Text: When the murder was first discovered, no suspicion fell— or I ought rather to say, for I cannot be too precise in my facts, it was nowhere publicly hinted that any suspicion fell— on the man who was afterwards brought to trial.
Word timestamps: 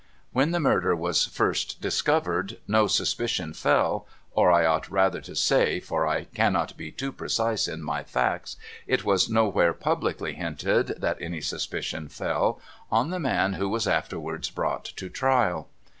When 0.31 0.49
the 0.49 0.59
murder 0.59 0.95
was 0.95 1.25
first 1.25 1.79
discovered, 1.79 2.57
no 2.67 2.87
suspicion 2.87 3.53
fell— 3.53 4.07
or 4.33 4.51
I 4.51 4.65
ought 4.65 4.89
rather 4.89 5.21
to 5.21 5.35
say, 5.35 5.79
for 5.79 6.07
I 6.07 6.23
cannot 6.23 6.75
be 6.75 6.89
too 6.91 7.11
precise 7.11 7.67
in 7.67 7.83
my 7.83 8.03
facts, 8.03 8.57
it 8.87 9.05
was 9.05 9.29
nowhere 9.29 9.73
publicly 9.73 10.33
hinted 10.33 10.87
that 10.99 11.21
any 11.21 11.39
suspicion 11.41 12.09
fell— 12.09 12.59
on 12.91 13.11
the 13.11 13.19
man 13.19 13.53
who 13.53 13.69
was 13.69 13.87
afterwards 13.87 14.49
brought 14.49 14.85
to 14.85 15.07
trial. 15.07 15.69